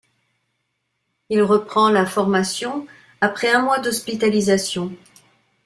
[1.29, 2.87] Il reprend la formation
[3.21, 4.91] après un mois d'hospitalisation.